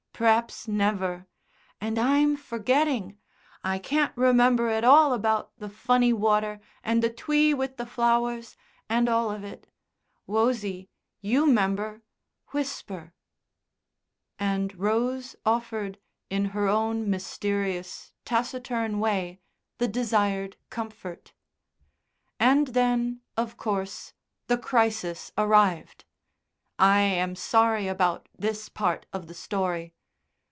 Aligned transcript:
P'r'aps 0.23 0.67
never. 0.67 1.25
And 1.81 1.97
I'm 1.97 2.37
forgetting. 2.37 3.17
I 3.63 3.79
can't 3.79 4.15
remember 4.15 4.69
at 4.69 4.83
all 4.83 5.13
about 5.13 5.57
the 5.57 5.67
funny 5.67 6.13
water 6.13 6.61
and 6.83 7.01
the 7.01 7.09
twee 7.09 7.55
with 7.55 7.77
the 7.77 7.87
flowers, 7.87 8.55
and 8.87 9.09
all 9.09 9.31
of 9.31 9.43
it. 9.43 9.65
Wosie, 10.27 10.89
you 11.21 11.47
'member 11.47 12.03
Whisper." 12.49 13.13
And 14.37 14.75
Rose 14.77 15.35
offered 15.43 15.97
in 16.29 16.45
her 16.53 16.67
own 16.67 17.09
mysterious, 17.09 18.13
taciturn 18.23 18.99
way 18.99 19.39
the 19.79 19.87
desired 19.87 20.55
comfort. 20.69 21.33
And 22.39 22.67
then, 22.67 23.21
of 23.35 23.57
course, 23.57 24.13
the 24.45 24.59
crisis 24.59 25.31
arrived. 25.35 26.05
I 26.77 26.99
am 26.99 27.35
sorry 27.35 27.87
about 27.87 28.29
this 28.37 28.69
part 28.69 29.07
of 29.11 29.25
the 29.25 29.33
story. 29.33 29.95